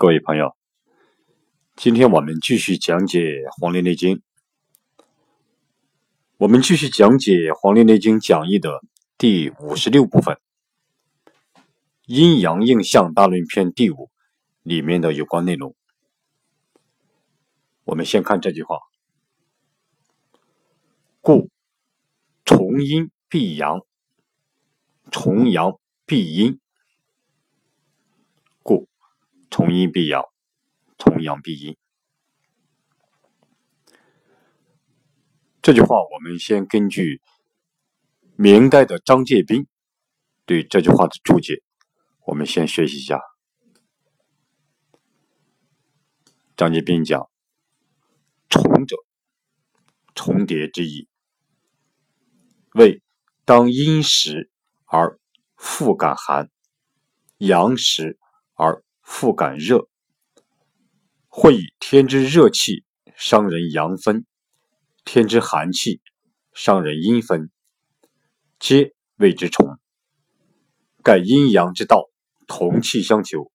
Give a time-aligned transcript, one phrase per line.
[0.00, 0.56] 各位朋友，
[1.74, 3.18] 今天我们继续讲解
[3.60, 4.18] 《黄帝内经》，
[6.36, 8.80] 我们继续讲解《黄帝内经讲义》的
[9.18, 10.36] 第五十六部分
[12.06, 14.08] 《阴阳应象大论篇》第五
[14.62, 15.74] 里面的有关内容。
[17.82, 18.78] 我们先看这句话
[21.20, 21.50] ：“故
[22.44, 23.80] 重阴必阳，
[25.10, 26.60] 重阳必阴。”
[29.50, 30.24] 重阴必阳，
[30.98, 31.76] 重阳必阴。
[35.62, 37.20] 这句话，我们先根据
[38.36, 39.66] 明代的张介宾
[40.44, 41.62] 对这句话的注解，
[42.26, 43.20] 我们先学习一下。
[46.56, 47.30] 张介宾讲
[48.48, 48.96] ：“重者，
[50.14, 51.08] 重叠之意，
[52.72, 53.02] 为
[53.44, 54.50] 当阴时
[54.86, 55.18] 而
[55.56, 56.50] 复感寒，
[57.38, 58.18] 阳时
[58.54, 59.88] 而。”复感热，
[61.28, 62.84] 或以天之热气
[63.16, 64.26] 伤人阳分，
[65.02, 66.02] 天之寒气
[66.52, 67.50] 伤人阴分，
[68.60, 69.78] 皆谓之重。
[71.02, 72.10] 盖阴阳之道，
[72.46, 73.50] 同气相求，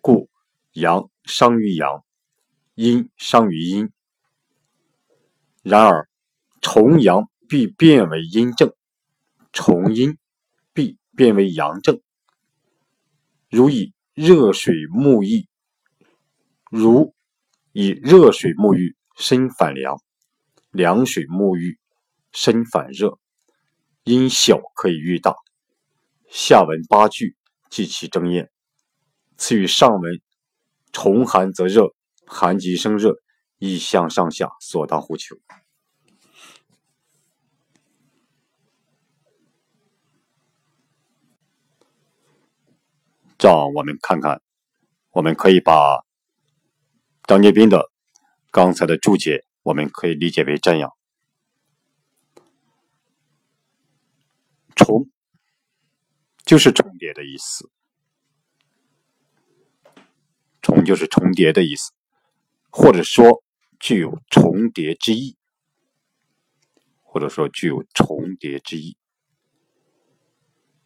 [0.00, 0.30] 故
[0.72, 2.02] 阳伤于阳，
[2.74, 3.92] 阴伤于阴。
[5.62, 6.08] 然而
[6.62, 8.74] 重阳必变为阴正，
[9.52, 10.16] 重阴
[10.72, 12.00] 必变为阳正。
[13.50, 13.93] 如以。
[14.14, 15.48] 热水沐浴，
[16.70, 17.16] 如
[17.72, 19.96] 以热水沐浴，身反凉；
[20.70, 21.80] 凉水沐浴，
[22.30, 23.18] 身反热。
[24.04, 25.34] 因小可以喻大。
[26.30, 27.36] 下文八句
[27.70, 28.52] 即其争验。
[29.36, 30.20] 次与上文
[30.92, 31.92] 重寒则热，
[32.24, 33.16] 寒极生热，
[33.58, 35.34] 亦向上下所当乎求。
[43.36, 44.40] 这样我们看看，
[45.10, 46.04] 我们可以把
[47.26, 47.90] 张建斌的
[48.50, 50.92] 刚才的注解，我们可以理解为这样：
[54.74, 55.10] 重
[56.44, 57.70] 就是重叠的意思，
[60.62, 61.92] 重就是重叠的意思，
[62.70, 63.42] 或者说
[63.80, 65.36] 具有重叠之意，
[67.02, 68.96] 或者说具有重叠之意，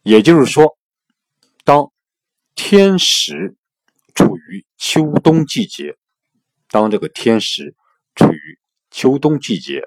[0.03, 0.77] 也就是说，
[1.63, 1.91] 当。
[2.61, 3.55] 天时
[4.13, 5.97] 处于秋冬季节，
[6.67, 7.73] 当这个天时
[8.13, 8.59] 处于
[8.91, 9.81] 秋冬季节，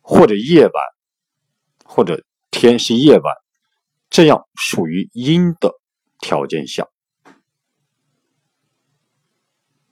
[0.00, 0.72] 或者夜晚，
[1.84, 3.34] 或者天是夜晚，
[4.08, 5.74] 这样属于阴的
[6.20, 6.88] 条件下，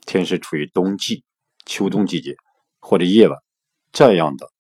[0.07, 1.25] 天时处于冬季、
[1.67, 2.37] 秋冬季节，
[2.79, 3.39] 或者夜晚
[3.93, 4.51] 这样的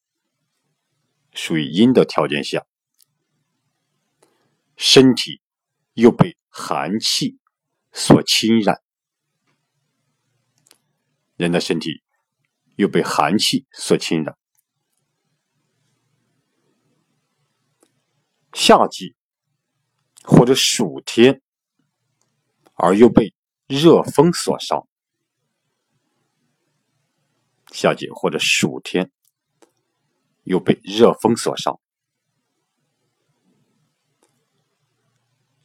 [1.32, 2.66] 属于阴的条件下，
[4.76, 5.40] 身体。
[5.96, 7.38] 又被寒气
[7.90, 8.82] 所侵染，
[11.36, 12.02] 人的身体
[12.76, 14.36] 又被寒气所侵染。
[18.52, 19.16] 夏季
[20.22, 21.40] 或者暑天，
[22.74, 23.34] 而又被
[23.66, 24.86] 热风所伤。
[27.72, 29.10] 夏季或者暑天，
[30.42, 31.80] 又被热风所伤。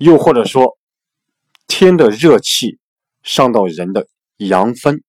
[0.02, 0.80] 又或者说，
[1.68, 2.80] 天的热气
[3.22, 4.08] 上到人的
[4.38, 5.04] 阳分，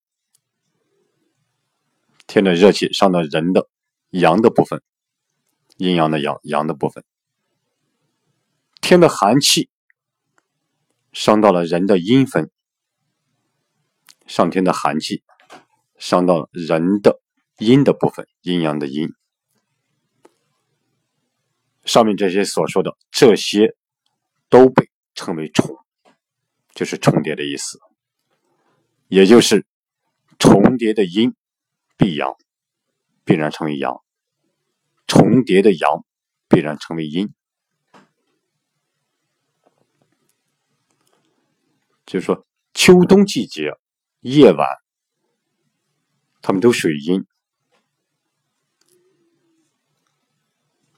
[2.26, 3.70] 天的热气上到人的
[4.10, 4.82] 阳的部分，
[5.78, 7.02] 阴阳的阳，阳的部分，
[8.82, 9.70] 天的寒气
[11.14, 12.50] 伤到了人的阴分，
[14.26, 15.22] 上天的寒气
[15.96, 17.18] 伤到了人的
[17.56, 19.08] 阴的部分，阴阳的阴。
[21.86, 23.74] 上面这些所说的这些。
[24.52, 25.78] 都被称为重，
[26.74, 27.80] 就是重叠的意思，
[29.08, 29.64] 也就是
[30.38, 31.34] 重叠的阴
[31.96, 32.36] 必阳，
[33.24, 34.02] 必然成为阳；
[35.06, 36.04] 重叠的阳
[36.50, 37.32] 必然成为阴。
[42.04, 43.70] 就是说，秋冬季节
[44.20, 44.68] 夜晚，
[46.42, 47.24] 他们都属于阴，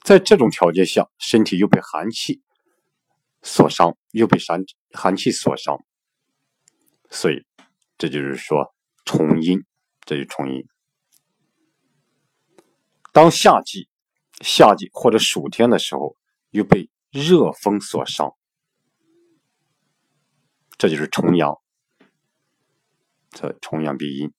[0.03, 2.43] 在这种条件下，身体又被寒气。
[3.47, 5.77] 所伤又被寒寒气所伤，
[7.11, 7.45] 所以
[7.99, 8.75] 这就是说
[9.05, 9.63] 重阴，
[10.01, 10.67] 这就重阴。
[13.13, 13.87] 当夏季、
[14.41, 16.17] 夏季或者暑天的时候，
[16.51, 18.35] 又被热风所伤，
[20.79, 21.55] 这就是重阳。
[23.31, 24.33] 这重阳必阴，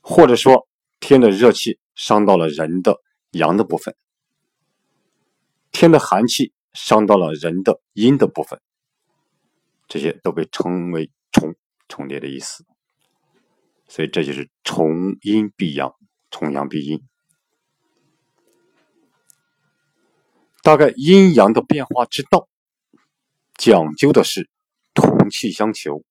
[0.00, 0.66] 或者说
[0.98, 2.96] 天的热气伤到了人的
[3.32, 3.94] 阳的部分，
[5.70, 6.54] 天的寒气。
[6.72, 8.60] 伤到了人的阴的部分，
[9.88, 11.54] 这些都被称为重。
[11.88, 12.64] 重叠的意思。
[13.86, 15.94] 所以这就是重阴必阳，
[16.30, 17.06] 重阳必阴。
[20.62, 22.48] 大概阴阳的变化之道，
[23.58, 24.48] 讲究的是
[24.94, 26.02] 同气相求。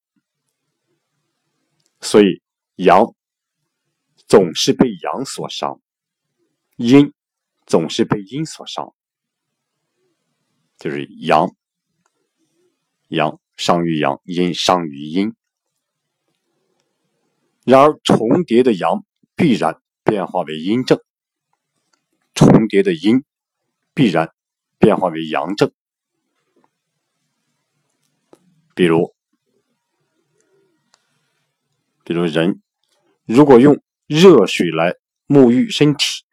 [2.00, 2.44] 所以
[2.76, 3.16] 阳
[4.28, 5.82] 总是被阳所伤，
[6.76, 7.12] 阴
[7.66, 8.94] 总是被阴所伤，
[10.82, 11.56] 就是阳
[13.08, 15.36] 阳伤于阳，阴伤于阴。
[17.64, 19.06] 然而重叠的阳
[19.36, 21.00] 必然变化为阴症，
[22.34, 23.24] 重叠的阴
[23.94, 24.34] 必然
[24.80, 25.72] 变化为阳症。
[28.74, 29.14] 比如，
[32.04, 32.60] 比如人
[33.26, 34.96] 如果用热水来
[35.28, 36.26] 沐浴身体，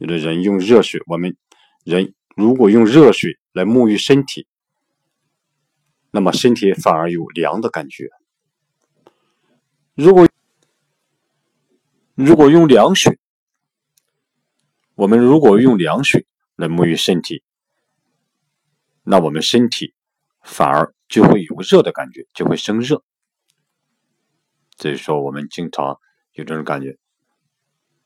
[0.00, 1.36] 有的人用热水，我们
[1.84, 4.46] 人如果用热水来沐浴身体。
[6.10, 8.08] 那么身体反而有凉的感觉。
[9.94, 10.26] 如果
[12.14, 13.18] 如果用凉水，
[14.94, 16.26] 我们如果用凉水
[16.56, 17.42] 来沐浴身体，
[19.02, 19.92] 那我们身体
[20.42, 23.04] 反而就会有热的感觉，就会生热。
[24.78, 26.00] 所以说，我们经常
[26.32, 26.96] 有这种感觉，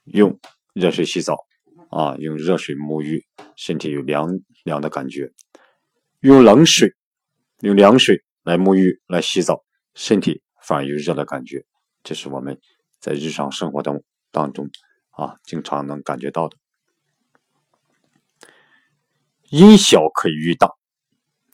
[0.03, 0.41] 用
[0.73, 1.47] 热水洗澡
[1.95, 3.25] 啊，用热水沐浴
[3.55, 4.29] 身体有凉
[4.65, 5.33] 凉的感觉，
[6.21, 6.93] 用冷水。
[7.61, 9.65] 用凉水来沐浴、来洗澡，
[9.95, 11.65] 身体反而有热的感觉，
[12.03, 12.61] 这是我们
[12.99, 14.69] 在日常生活当当中
[15.11, 16.57] 啊经常能感觉到的。
[19.49, 20.69] 因小可以喻大，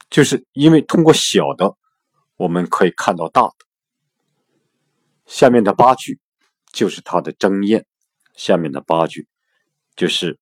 [0.08, 1.76] 就是因为通过小的，
[2.36, 3.54] 我们可以看到大的。
[5.26, 6.18] 下面的八句
[6.72, 7.86] 就是它的争验。
[8.34, 9.28] 下面的八句
[10.00, 10.40] 就是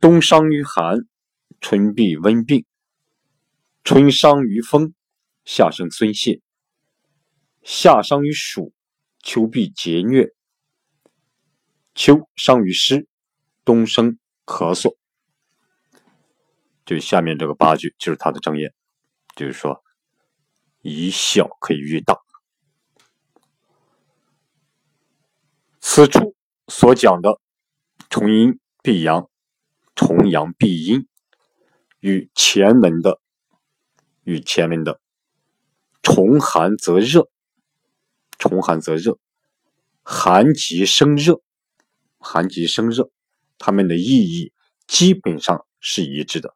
[0.00, 1.06] 冬伤于寒，
[1.60, 2.64] 春必温病。
[3.84, 4.92] 春伤于风，
[5.44, 6.42] 夏生孙泄；
[7.62, 8.72] 夏伤于暑，
[9.22, 10.34] 秋必劫虐；
[11.94, 13.06] 秋伤于湿，
[13.64, 14.96] 冬生咳嗽。
[16.84, 18.74] 就下面这个八句，就是它的正言，
[19.36, 19.80] 就是说，
[20.82, 22.18] 以小可以喻大。
[25.78, 26.34] 此处
[26.66, 27.40] 所讲的
[28.08, 29.28] 重阴必阳，
[29.94, 31.06] 重阳必阴，
[32.00, 33.20] 与前文的。
[34.24, 35.00] 与前面的
[36.04, 37.30] “重寒则热
[38.38, 39.18] ”，“重寒则热
[40.04, 41.40] ”，“寒极生热
[42.20, 43.10] ”，“寒极生热”，
[43.56, 44.52] 它们的意义
[44.86, 46.54] 基本上是一致的。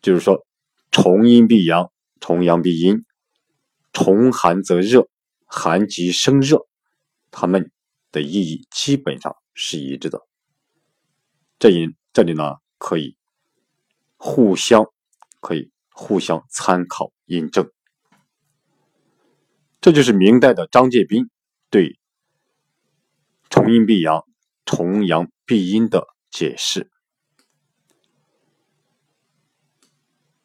[0.00, 0.46] 就是说
[0.90, 3.04] ，“重阴必阳，重阳必阴，
[3.92, 5.10] 重寒则热，
[5.44, 6.66] 寒极生热”，
[7.30, 7.70] 它们
[8.10, 10.26] 的意义基本上是一致的。
[11.58, 13.16] 这里这里呢，可以
[14.16, 14.86] 互相
[15.40, 15.70] 可以。
[15.94, 17.70] 互相参考印证，
[19.82, 21.28] 这就是明代的张介宾
[21.68, 21.98] 对
[23.50, 24.24] “重阴必阳，
[24.64, 26.90] 重阳必阴”的解释。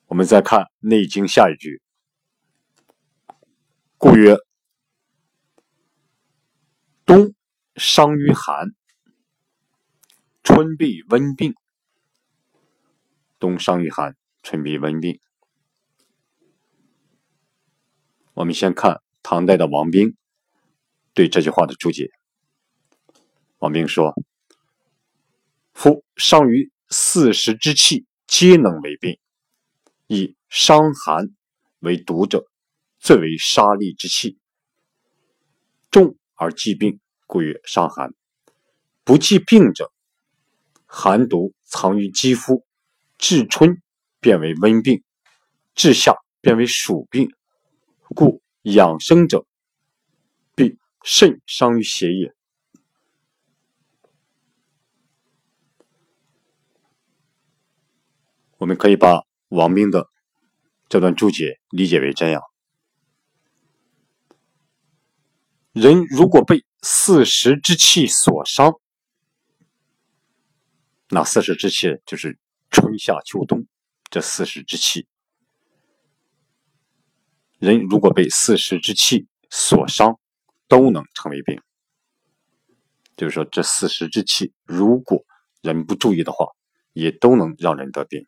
[0.08, 1.82] 我们再看《内经》下一句
[3.98, 4.36] ：“故曰，
[7.06, 7.34] 冬
[7.78, 8.76] 伤于寒，
[10.50, 11.56] 春必温病。
[13.38, 15.20] 冬伤于寒，春必温病。”
[18.34, 20.16] 我们先看唐代的王冰
[21.14, 22.12] 对这句话的注解。
[23.58, 24.14] 王冰说
[25.76, 29.20] ：“夫伤于四时之气，皆能为病；
[30.08, 31.28] 以伤寒
[31.80, 32.48] 为毒者，
[33.00, 34.38] 最为杀利之气，
[35.92, 38.14] 重而忌病，故曰伤寒。
[39.04, 39.92] 不忌病者，
[40.88, 42.66] 寒毒藏于肌肤，
[43.20, 43.82] 至春
[44.20, 45.04] 变为温病，
[45.76, 47.30] 至夏变为暑病。”
[48.16, 49.46] 故养生者，
[50.56, 52.34] 必肾伤于邪也。
[58.58, 60.10] 我们可以把王冰的
[60.90, 62.42] 这段注解理解为这样：
[65.74, 68.80] 人如果被四时之气所伤，
[71.10, 72.38] 那四时之气就是
[72.70, 73.66] 春夏秋冬
[74.10, 75.08] 这四时之气。
[77.60, 80.20] 人如果被四时之气所伤，
[80.68, 81.62] 都能成为病。
[83.16, 85.26] 就是说，这四时之气，如果
[85.62, 86.48] 人不注意的话，
[86.94, 88.28] 也都能让人得病。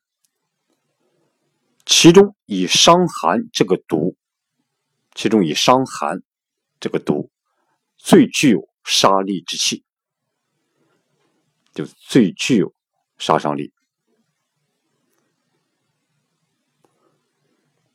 [1.86, 4.16] 其中以伤寒这个毒，
[5.14, 6.24] 其中以伤寒
[6.80, 7.30] 这个毒
[7.98, 9.84] 最具有杀力之气，
[11.80, 12.74] 就最具有
[13.18, 13.72] 杀伤力。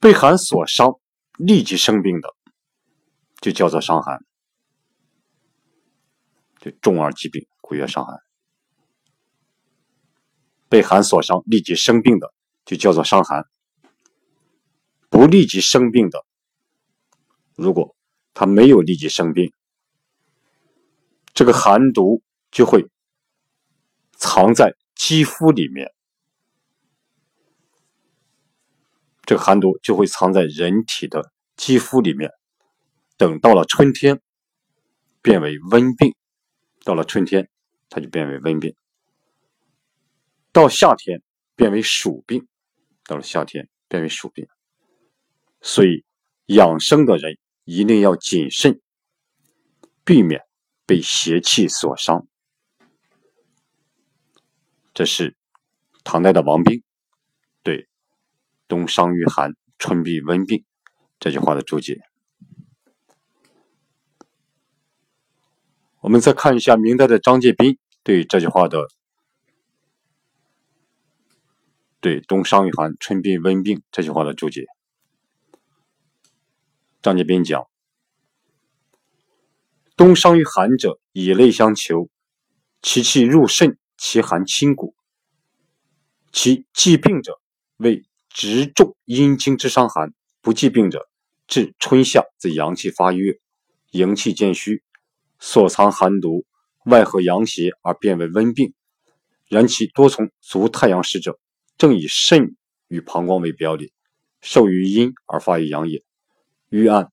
[0.01, 0.99] 被寒所伤，
[1.37, 2.35] 立即生病的，
[3.43, 4.25] 就叫做伤寒，
[6.61, 8.23] 就重而疾病，故曰伤寒。
[10.71, 12.33] 被寒所伤，立即生病的，
[12.65, 13.47] 就叫做伤寒。
[15.11, 16.25] 不立即生病的，
[17.55, 17.95] 如果
[18.33, 19.53] 他没有立即生病，
[21.35, 22.91] 这个寒毒就会
[24.17, 25.93] 藏在肌肤里面，
[29.23, 32.31] 这个寒毒就会藏在人体的肌肤里面，
[33.17, 34.21] 等到了春天，
[35.23, 36.15] 变为温病，
[36.85, 37.49] 到了春天，
[37.89, 38.75] 它就变为温病，
[40.53, 41.23] 到夏天
[41.57, 42.47] 变为暑病，
[43.05, 44.47] 到了夏天变为暑病。
[45.61, 46.05] 所以，
[46.47, 48.81] 养生的人一定要谨慎，
[50.05, 50.43] 避免
[50.85, 52.29] 被邪气所伤。
[54.95, 55.37] 这是
[56.05, 56.85] 唐代的王冰
[57.65, 57.89] 对
[58.69, 60.65] “冬伤于寒，春必温病”
[61.19, 62.01] 这句话的注解。
[66.01, 68.87] 我们再看一下明代的张介宾对这句话的
[72.01, 74.67] “对冬伤于寒，春必温病”这句话的注解。
[77.03, 77.67] 张介宾讲
[79.97, 82.09] ：“冬伤于寒者，以泪相求，
[82.81, 84.95] 其气入肾，其寒侵骨。
[86.31, 87.41] 其既病者，
[87.79, 90.11] 为直中阴经之伤寒；
[90.43, 91.09] 不既病者，
[91.47, 93.41] 至春夏则阳气发越，
[93.93, 94.83] 营气渐虚，
[95.39, 96.45] 所藏寒毒
[96.85, 98.75] 外合阳邪而变为温病。
[99.49, 101.41] 然其多从足太阳时者，
[101.79, 102.57] 正以肾
[102.89, 103.91] 与膀胱为表里，
[104.43, 106.05] 受于阴而发于阳也。”
[106.69, 107.11] 欲按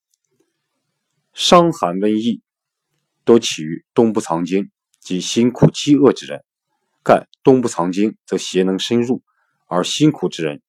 [1.34, 2.42] 伤寒瘟疫，
[3.24, 4.70] 多起于冬不藏精
[5.00, 6.44] 及辛苦饥饿之人。
[7.04, 9.22] 盖冬不藏精，则邪能深入；
[9.68, 10.62] 而辛苦之人，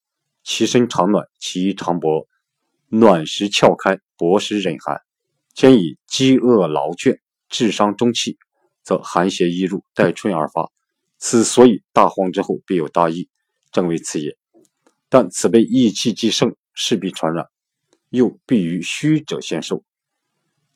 [0.42, 2.26] 其身常暖，其衣常薄，
[2.88, 5.00] 暖时窍开，薄时忍寒。
[5.54, 8.38] 兼以饥饿劳倦，致伤中气，
[8.82, 10.70] 则寒邪易入，待春而发。
[11.18, 13.28] 此所以大荒之后必有大疫，
[13.70, 14.36] 正为此也。
[15.08, 17.46] 但此被疫气既盛，势必传染。
[18.08, 19.84] 又必于虚者先受，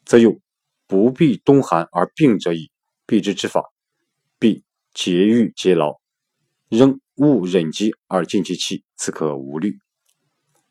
[0.07, 0.41] 则又
[0.87, 2.71] 不必冬寒而病者矣。
[3.07, 3.63] 避之之法，
[4.97, 6.00] 节欲节劳，
[6.71, 9.79] 仍勿忍饥而尽其气，此可无虑。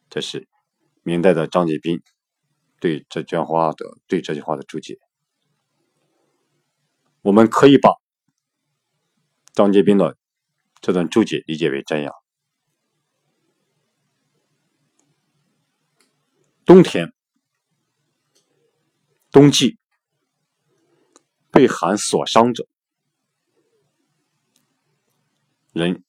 [0.09, 0.47] 这是
[1.03, 2.01] 明代的张介宾
[2.79, 4.97] 对这句话的对这句话的注解。
[7.21, 7.91] 我们可以把
[9.53, 10.17] 张介宾的
[10.81, 12.11] 这段注解理解为这样。
[16.65, 17.13] 冬天，
[19.31, 19.77] 冬季
[21.51, 22.67] 被寒所伤者，
[25.75, 26.05] 人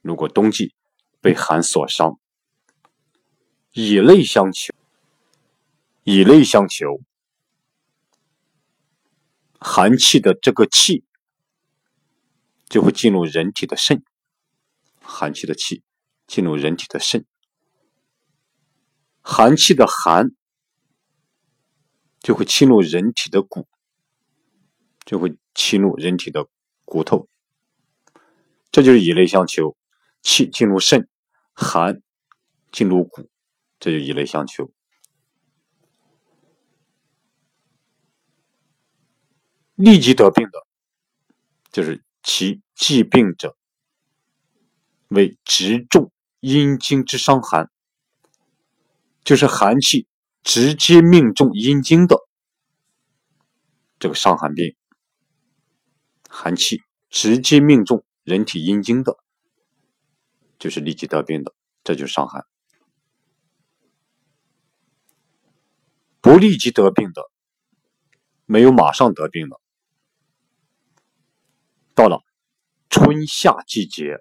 [0.00, 0.74] 如果冬季
[1.20, 2.18] 被寒所伤，
[3.70, 4.74] 以泪相求，
[6.02, 7.00] 以泪相求，
[9.60, 11.04] 寒气的这个气
[12.68, 14.02] 就会进入人体的肾，
[15.00, 15.84] 寒气的气
[16.26, 17.24] 进入人体的肾。
[19.22, 20.32] 寒气的寒
[22.18, 23.68] 就会侵入人体的骨，
[25.06, 26.48] 就会侵入人体的
[26.84, 27.28] 骨头，
[28.74, 29.76] 这就是以类相求，
[30.20, 31.08] 气进入肾，
[31.52, 32.02] 寒
[32.72, 33.30] 进入骨，
[33.78, 34.68] 这就以类相求。
[39.76, 40.66] 立即得病的，
[41.70, 43.56] 就是其既病者，
[45.06, 47.70] 为直中阴经之伤寒。
[49.22, 50.08] 就是寒气
[50.42, 52.16] 直接命中阴经的
[54.00, 54.74] 这个伤寒病，
[56.28, 59.16] 寒气直接命中人体阴经的，
[60.58, 61.54] 就是立即得病的，
[61.84, 62.44] 这就是伤寒。
[66.20, 67.22] 不立即得病的，
[68.46, 69.60] 没有马上得病的，
[71.94, 72.22] 到了
[72.90, 74.18] 春夏季节，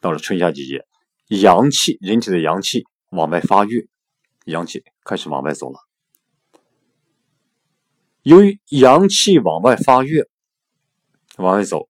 [0.00, 0.86] 到了春夏季节，
[1.28, 2.84] 阳气，人体的阳气。
[3.10, 3.88] 往外发育，
[4.46, 5.78] 阳气开始往外走了。
[8.22, 10.28] 由于阳气往外发育、
[11.36, 11.88] 往外走，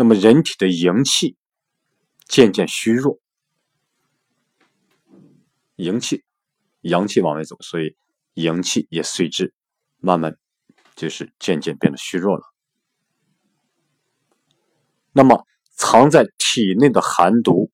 [0.00, 1.36] 那么人体的营气
[2.26, 3.20] 渐渐虚弱，
[5.76, 6.24] 营气、
[6.80, 7.94] 阳气往外走，所以
[8.32, 9.52] 营气也随之
[9.98, 10.38] 慢慢
[10.96, 12.42] 就是渐渐变得虚弱了。
[15.12, 17.70] 那么藏在体内的寒毒。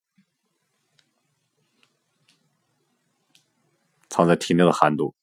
[4.09, 5.15] 藏在体内的寒毒，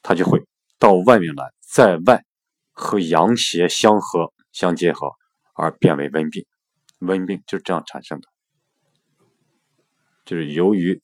[0.00, 0.42] 它就会
[0.78, 2.24] 到外面来，在外
[2.72, 5.17] 和阳邪相合、相结合，
[5.58, 6.46] 而变为温病
[7.00, 8.28] 温病就是这样产生的。
[10.24, 11.02] 就是由于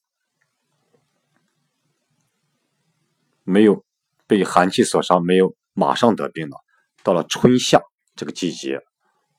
[3.43, 3.85] 没有
[4.29, 6.57] 被寒气所伤没有马上得病了
[7.03, 7.83] 到了春夏
[8.15, 8.81] 这个季节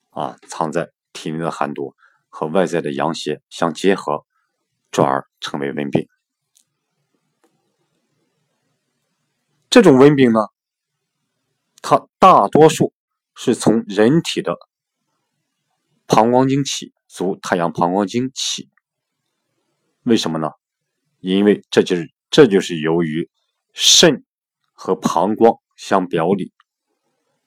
[0.10, 1.96] 啊藏在体内的寒毒
[2.28, 4.26] 和外在的阳邪相结合
[4.92, 6.08] 转而成为温病。
[9.70, 10.42] 这种温病呢
[11.82, 12.94] 它大多数
[13.34, 14.58] 是从人体的
[16.08, 18.70] 膀胱经起，足太阳膀胱经起。
[20.04, 20.50] 为什么呢？
[21.20, 23.30] 因为这就是这就是由于
[23.74, 24.24] 肾
[24.74, 26.54] 和膀胱相表里，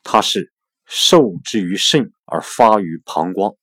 [0.02, 0.52] 它是
[0.84, 3.56] 受之于肾而发于膀胱，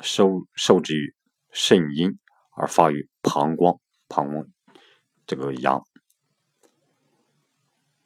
[0.00, 1.14] 受受之于
[1.52, 2.18] 肾阴
[2.56, 4.48] 而发于膀胱，膀胱
[5.26, 5.84] 这个阳。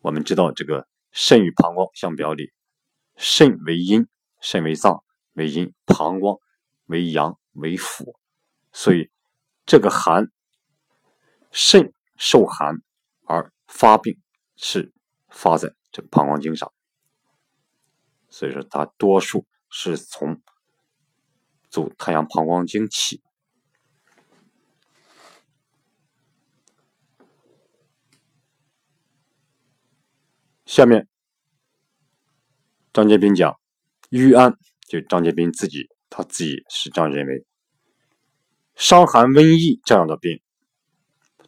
[0.01, 2.53] 我们知道这个肾与膀胱相表里，
[3.17, 4.07] 肾为阴，
[4.41, 5.03] 肾为脏
[5.35, 6.39] 为阴，膀胱
[6.87, 8.17] 为阳为腑，
[8.73, 9.11] 所以。
[9.71, 10.33] 这个寒，
[11.51, 12.77] 肾受寒
[13.27, 14.19] 而发病，
[14.57, 14.95] 是
[15.29, 16.73] 发在这个膀胱经上，
[18.31, 20.41] 所以说它多数是从
[21.69, 23.23] 走太阳膀胱经起。
[30.65, 31.07] 下面
[32.95, 33.61] 张建斌讲，
[34.09, 37.45] 于安就张建斌自己他自己是这样认为。
[38.75, 40.41] 伤寒瘟疫这样的病，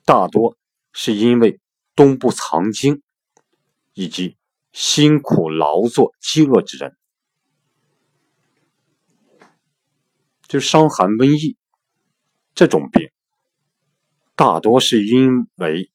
[0.05, 0.57] 大多
[0.93, 1.61] 是因为
[1.95, 3.03] 冬不藏精，
[3.95, 4.37] 以及
[4.73, 6.97] 辛苦劳作、饥饿之人。
[10.43, 11.57] 就伤寒瘟疫
[12.53, 13.09] 这种病，
[14.35, 15.89] 大多是因为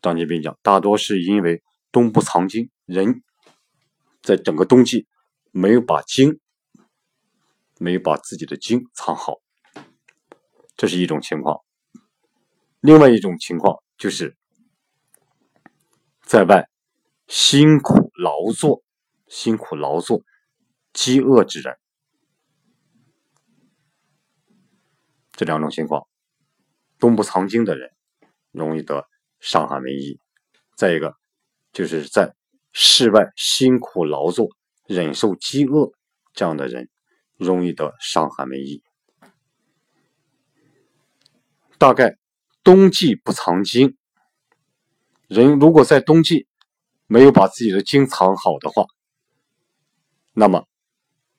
[0.00, 1.62] 张杰斌讲，大多是因为
[1.92, 3.22] 冬不藏精，人
[4.22, 5.06] 在整个冬季
[5.52, 6.40] 没有把精，
[7.78, 9.40] 没有把自己的精藏好。
[10.76, 11.62] 这是一种情况，
[12.80, 14.36] 另外一种情况就是
[16.22, 16.68] 在外
[17.26, 18.82] 辛苦劳作、
[19.26, 20.22] 辛苦劳作、
[20.92, 21.76] 饥饿之人，
[25.32, 26.06] 这两种情况，
[26.98, 27.90] 冬不藏精的人
[28.52, 29.06] 容易得
[29.38, 30.18] 伤寒瘟疫；
[30.76, 31.14] 再一个
[31.72, 32.34] 就是在
[32.72, 34.48] 室外辛苦劳作、
[34.90, 35.92] 忍受饥饿
[36.32, 36.90] 这样的人，
[37.36, 38.82] 容易得伤寒瘟疫。
[41.78, 42.18] 大概
[42.64, 43.96] 冬季不藏精，
[45.28, 46.48] 人如果在冬季
[47.06, 48.84] 没有把自己的精藏好的话，
[50.32, 50.66] 那么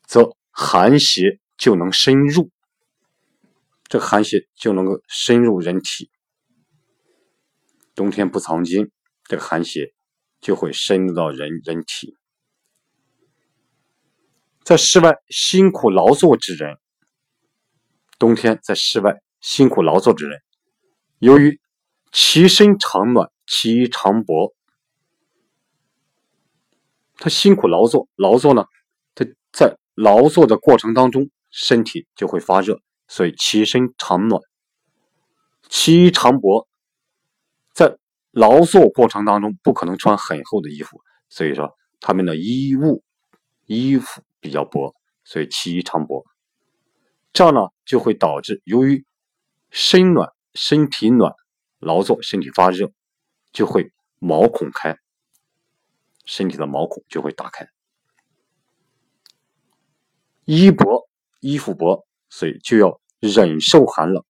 [0.05, 2.49] 则寒邪就能深入，
[3.83, 6.09] 这寒邪就能够深入人体。
[7.95, 8.89] 冬天不藏精，
[9.25, 9.93] 这个寒邪
[10.39, 12.15] 就会深入到人人体。
[14.63, 16.77] 在室外辛苦劳作之人，
[18.17, 19.21] 冬天在室外。
[19.41, 20.39] 辛苦劳作之人，
[21.17, 21.59] 由于
[22.11, 24.53] 其身长暖，其衣长薄，
[27.17, 28.65] 他辛苦劳作，劳作呢，
[29.15, 34.39] 他在劳作的过程当中，身体就会发热，所以其身长暖，
[35.67, 36.67] 其衣长薄，
[37.73, 37.97] 在
[38.29, 43.03] 劳作过程当中不可能穿很厚的衣服，所以说他们的衣物
[43.65, 46.25] 衣服比较薄，所以其衣长薄，
[47.31, 49.05] 这样呢就会导致由于
[49.69, 51.33] 身暖，身体暖，
[51.79, 52.91] 劳作，身体发热，
[53.53, 54.97] 就会毛孔开，
[56.25, 57.69] 身体的毛孔就会打开。
[60.43, 61.07] 衣薄，
[61.39, 64.25] 衣服薄，所以就要忍受寒冷，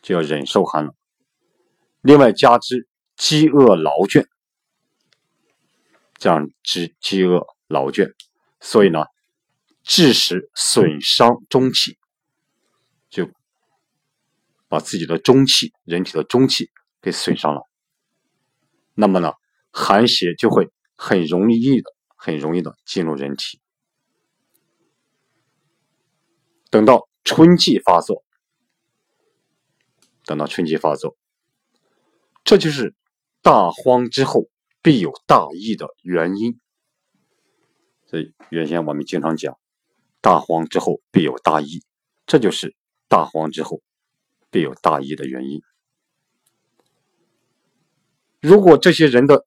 [0.00, 0.94] 就要忍受寒冷。
[2.00, 4.24] 另外加之饥饿劳倦，
[6.14, 8.14] 这样之饥饿劳倦，
[8.68, 9.04] 所以呢，
[9.84, 11.96] 致使损伤中气。
[13.08, 13.30] 就
[14.66, 16.68] 把自己的中气，人体的中气
[17.00, 17.62] 给损伤了，
[18.94, 19.34] 那么呢，
[19.70, 23.60] 寒邪就会很容易的、很容易的进入人体。
[26.68, 28.24] 等到春季发作，
[30.24, 31.16] 等到春季发作，
[32.42, 32.96] 这就是
[33.42, 34.50] 大荒之后
[34.82, 36.58] 必有大疫的原因。
[38.16, 39.58] 所以原先我们经常讲，
[40.22, 41.82] 大荒之后必有大疫，
[42.24, 42.74] 这就是
[43.08, 43.82] 大荒之后。
[44.48, 45.60] 必有大疫的原因。
[48.40, 49.44] 如果这些人的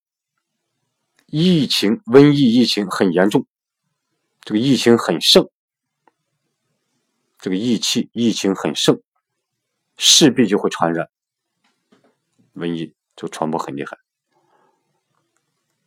[1.25, 3.47] 疫情、瘟疫疫情很严重，
[4.41, 5.49] 这个疫情很盛，
[7.39, 9.01] 这个疫气疫情很盛，
[9.97, 11.09] 势必就会传染，
[12.53, 13.97] 瘟疫就传播很厉害。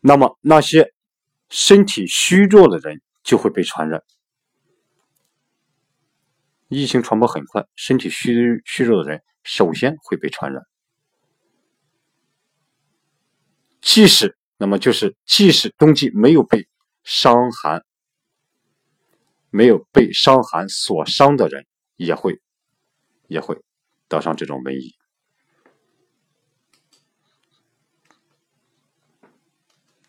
[0.00, 0.91] 那么那些
[1.52, 4.02] 身体虚弱的人就会被传染。
[6.68, 10.66] 疫情传播很快，身体虚虚弱的人首先会被传染。
[13.82, 16.66] 即使那么就是即使冬季没有被
[17.04, 17.84] 伤寒
[19.50, 22.40] 没有被伤寒所伤的人，也会
[23.26, 23.60] 也会
[24.08, 24.94] 得上这种瘟疫。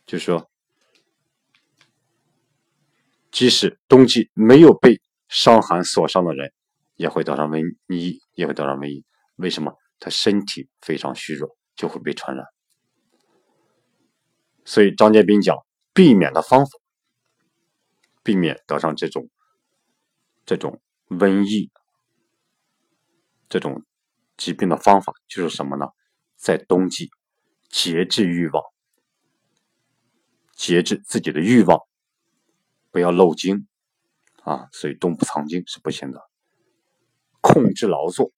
[0.06, 0.50] 就是说，
[3.34, 6.54] 即使冬季没有被伤寒所伤的人，
[6.94, 9.04] 也会得上瘟疫，也会得上瘟疫。
[9.38, 9.76] 为什么？
[10.00, 12.46] 他身体非常虚弱，就会被传染。
[14.66, 15.58] 所以张建斌讲，
[15.94, 16.72] 避免的方法，
[18.22, 19.28] 避免得上这种
[20.46, 21.72] 这种瘟疫、
[23.50, 23.84] 这种
[24.38, 25.88] 疾病的方法，就是什么呢？
[26.36, 27.10] 在冬季
[27.68, 28.64] 节制欲望。
[30.56, 31.80] 节制自己的欲望，
[32.94, 33.68] 不要漏精
[34.44, 34.70] 啊！
[34.72, 36.22] 所以冬不藏精是不行的。
[37.42, 38.32] 控制劳作，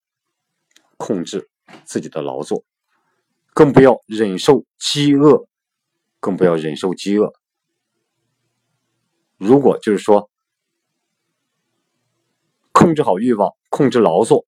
[0.95, 1.49] 控制
[1.83, 2.63] 自己的劳作，
[3.53, 5.45] 更不要忍受饥饿，
[6.21, 7.33] 更不要忍受饥饿。
[9.37, 10.31] 如果就是说
[12.71, 14.47] 控制好欲望，控制劳作，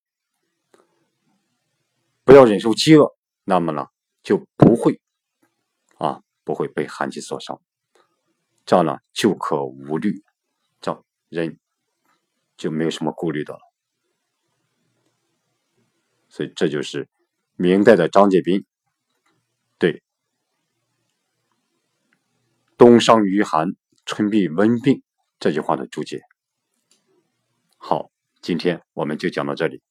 [2.23, 3.87] 不要忍受饥饿，那么呢
[4.23, 5.01] 就不会
[5.97, 6.23] 啊。
[6.47, 7.61] 不会被寒气所伤，
[8.67, 10.23] 这样呢就可无虑，
[10.81, 11.57] 这样人
[12.57, 13.61] 就没有什么顾虑的了。
[16.27, 17.07] 所以这就是
[17.55, 18.65] 明代的张介宾
[19.79, 20.03] 对
[22.77, 23.69] “冬伤于寒，
[24.05, 25.01] 春必温病”
[25.39, 26.21] 这句话的注解。
[27.77, 29.81] 好，今天我们就讲到这里。